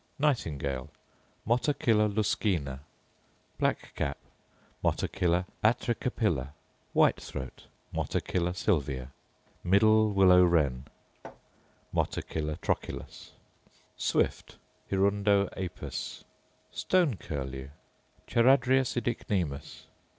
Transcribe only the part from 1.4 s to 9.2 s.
Motacilla luscinia. Black cap, Motacilla atricapilla. White throat, Motacilla sylvia.